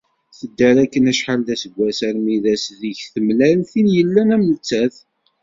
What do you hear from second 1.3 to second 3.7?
d aseggas armi d ass ideg d-temlal